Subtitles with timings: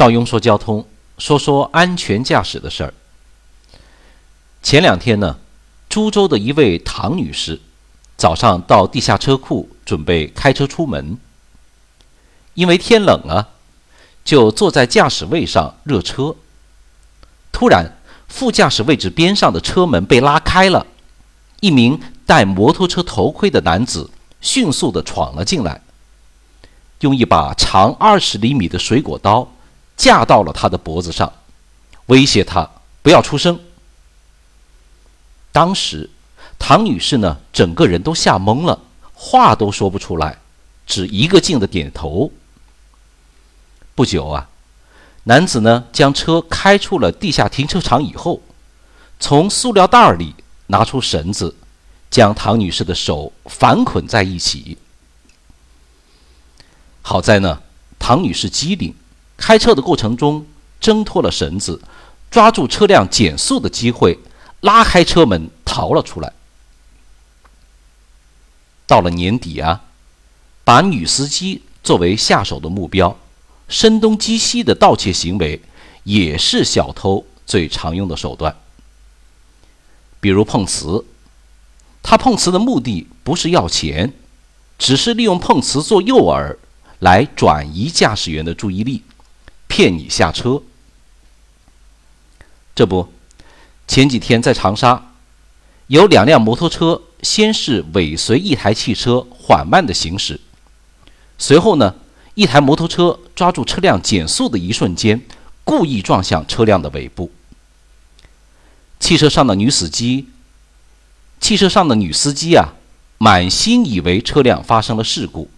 [0.00, 0.86] 邵雍说交通，
[1.18, 2.94] 说说安全驾驶的事儿。
[4.62, 5.38] 前两天呢，
[5.90, 7.60] 株洲的一位唐女士，
[8.16, 11.18] 早上到地下车库准备开车出门，
[12.54, 13.48] 因为天冷啊，
[14.24, 16.34] 就坐在驾驶位上热车。
[17.52, 20.86] 突然，副驾驶位置边上的车门被拉开了，
[21.60, 24.08] 一名戴摩托车头盔的男子
[24.40, 25.82] 迅速地闯了进来，
[27.00, 29.46] 用一把长二十厘米的水果刀。
[30.00, 31.30] 架到了他的脖子上，
[32.06, 32.70] 威胁他
[33.02, 33.60] 不要出声。
[35.52, 36.08] 当时，
[36.58, 38.80] 唐女士呢，整个人都吓懵了，
[39.12, 40.38] 话都说不出来，
[40.86, 42.32] 只一个劲的点头。
[43.94, 44.48] 不久啊，
[45.24, 48.40] 男子呢将车开出了地下停车场以后，
[49.18, 50.34] 从塑料袋里
[50.68, 51.54] 拿出绳子，
[52.10, 54.78] 将唐女士的手反捆在一起。
[57.02, 57.60] 好在呢，
[57.98, 58.94] 唐女士机灵。
[59.40, 60.46] 开车的过程中
[60.78, 61.80] 挣脱了绳子，
[62.30, 64.18] 抓住车辆减速的机会，
[64.60, 66.30] 拉开车门逃了出来。
[68.86, 69.80] 到了年底啊，
[70.62, 73.16] 把女司机作为下手的目标，
[73.66, 75.62] 声东击西的盗窃行为
[76.04, 78.54] 也是小偷最常用的手段。
[80.20, 81.06] 比如碰瓷，
[82.02, 84.12] 他碰瓷的目的不是要钱，
[84.78, 86.56] 只是利用碰瓷做诱饵，
[86.98, 89.02] 来转移驾驶员的注意力。
[89.80, 90.60] 骗你下车，
[92.74, 93.10] 这不，
[93.88, 95.14] 前几天在长沙，
[95.86, 100.38] 有两辆摩托车先是尾随一台汽车缓慢的行驶，
[101.38, 101.94] 随后呢，
[102.34, 105.22] 一台摩托车抓住车辆减速的一瞬间，
[105.64, 107.32] 故意撞向车辆的尾部。
[108.98, 110.28] 汽车上的女司机，
[111.40, 112.74] 汽车上的女司机啊，
[113.16, 115.48] 满心以为车辆发生了事故，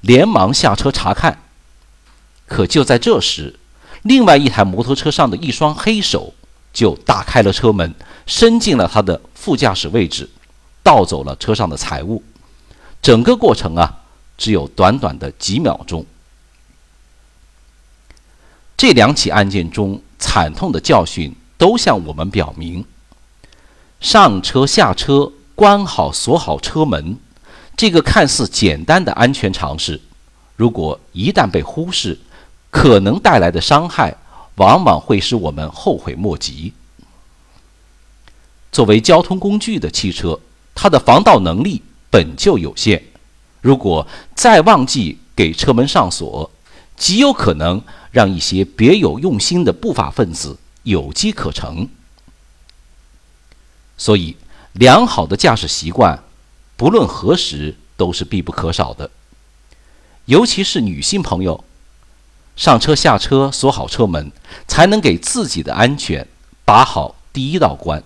[0.00, 1.44] 连忙下车查看。
[2.48, 3.60] 可就在这时，
[4.08, 6.32] 另外一台摩托车上的一双黑手
[6.72, 10.26] 就打开了车门，伸进了他的副驾驶位置，
[10.82, 12.22] 盗走了车上的财物。
[13.02, 14.00] 整个过程啊，
[14.38, 16.06] 只有短短的几秒钟。
[18.78, 22.86] 这两起案件中惨痛的教训都向我们表明：
[24.00, 27.18] 上车下车关好锁好车门，
[27.76, 30.00] 这个看似简单的安全常识，
[30.56, 32.18] 如果一旦被忽视，
[32.70, 34.16] 可能带来的伤害，
[34.56, 36.72] 往往会使我们后悔莫及。
[38.70, 40.38] 作为交通工具的汽车，
[40.74, 43.02] 它的防盗能力本就有限，
[43.60, 46.50] 如果再忘记给车门上锁，
[46.96, 51.88] 极有可能让一些别有用心的不法分子有机可乘。
[53.96, 54.36] 所以，
[54.74, 56.22] 良好的驾驶习惯，
[56.76, 59.10] 不论何时都是必不可少的，
[60.26, 61.64] 尤其是女性朋友。
[62.58, 64.32] 上车下车锁好车门，
[64.66, 66.26] 才能给自己的安全
[66.64, 68.02] 把好第一道关。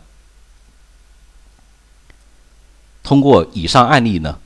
[3.03, 4.39] 通过以上案例呢，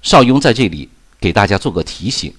[0.00, 0.88] 邵雍在这里
[1.20, 2.32] 给大家做个提醒：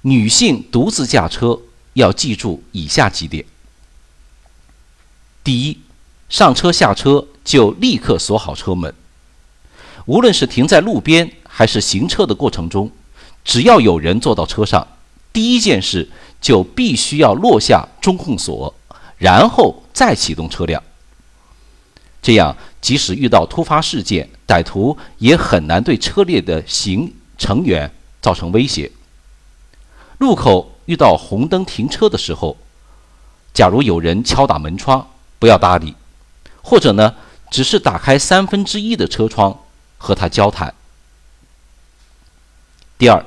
[0.00, 1.60] 女性独自驾车
[1.92, 3.44] 要记住以下几点。
[5.44, 5.78] 第一，
[6.28, 8.92] 上车下车就立刻锁好车门，
[10.06, 12.90] 无论是停在路边还是行车的过程中。
[13.44, 14.86] 只要有人坐到车上，
[15.32, 16.08] 第一件事
[16.40, 18.74] 就必须要落下中控锁，
[19.16, 20.82] 然后再启动车辆。
[22.20, 27.90] 这样，即使遇到突发事件，歹徒也很难对车列的行成员
[28.20, 28.90] 造成威胁。
[30.18, 32.56] 路口遇到红灯停车的时候，
[33.54, 35.94] 假如有人敲打门窗，不要搭理，
[36.60, 37.14] 或者呢，
[37.50, 39.56] 只是打开三分之一的车窗
[39.96, 40.74] 和他交谈。
[42.98, 43.24] 第二。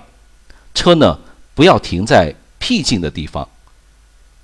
[0.74, 1.20] 车呢，
[1.54, 3.48] 不要停在僻静的地方。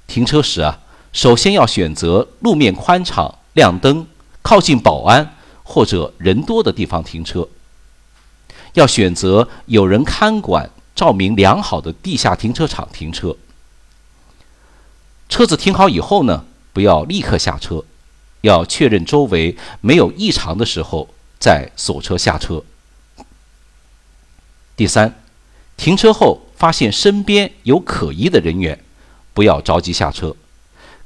[0.07, 0.79] 停车时啊，
[1.13, 4.05] 首先要选择路面宽敞、亮灯、
[4.41, 7.47] 靠近保安或者人多的地方停车。
[8.73, 13.35] 要选择有人看管、照明良好的地下停车场停车。
[15.29, 17.85] 车子停好以后呢，不要立刻下车，
[18.41, 21.09] 要确认周围没有异常的时候
[21.39, 22.61] 再锁车下车。
[24.75, 25.15] 第三。
[25.77, 28.83] 停车后发现身边有可疑的人员，
[29.33, 30.35] 不要着急下车，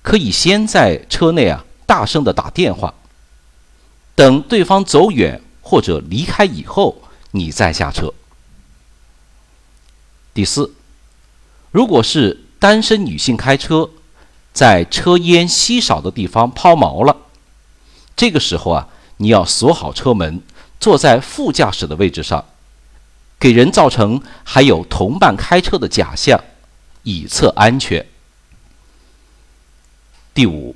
[0.01, 2.94] 可以先在车内啊大声的打电话，
[4.15, 8.13] 等对方走远或者离开以后，你再下车。
[10.33, 10.73] 第四，
[11.71, 13.89] 如果是单身女性开车，
[14.53, 17.18] 在车烟稀少的地方抛锚了，
[18.15, 18.88] 这个时候啊，
[19.18, 20.41] 你要锁好车门，
[20.79, 22.45] 坐在副驾驶的位置上。
[23.42, 26.40] 给人造成还有同伴开车的假象，
[27.02, 28.06] 以测安全。
[30.32, 30.76] 第五，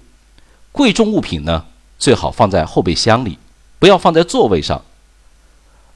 [0.71, 1.67] 贵重物品呢，
[1.99, 3.37] 最好放在后备箱里，
[3.77, 4.83] 不要放在座位上。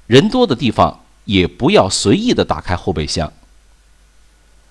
[0.05, 3.33] 人多的地方也不要随意的打开后备箱。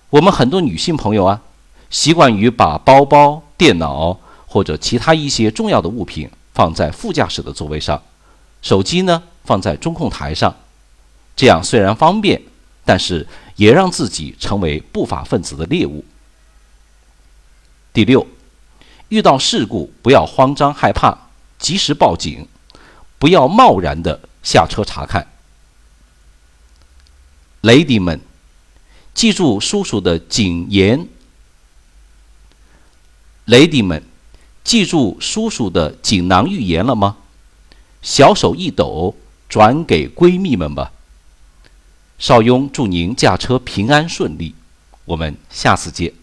[0.09, 1.41] 我们很多女性朋友啊，
[1.89, 4.17] 习惯于把包包、电脑
[4.47, 8.01] 或者其他一些重要的物品放在副驾驶的座位上，
[8.61, 10.55] 手机呢放在中控台上，
[11.39, 12.41] 这样虽然方便，
[12.83, 13.25] 但是
[13.55, 16.03] 也让自己成为不法分子的猎物。
[17.93, 18.27] 第六。
[19.07, 21.17] 遇到事故，不要慌张害怕，
[21.57, 22.45] 及时报警，
[23.17, 25.27] 不要贸然的下车查看。
[27.61, 28.19] Lady 们，
[29.13, 31.07] 记住叔叔的谨言。
[33.47, 34.03] Lady 们，
[34.65, 37.15] 记住叔叔的锦囊玉言了吗？
[38.01, 39.15] 小手一抖，
[39.47, 40.91] 转给闺蜜们吧。
[42.19, 44.53] 邵雍祝您驾车平安顺利，
[45.05, 46.18] 我们下次见。